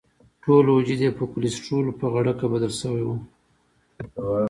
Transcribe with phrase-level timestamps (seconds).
[0.43, 3.15] ټول وجود یې په کولسټرولو په غړکه بدل شوی وو.